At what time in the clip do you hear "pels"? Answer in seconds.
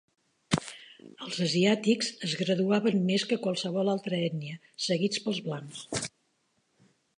5.27-5.45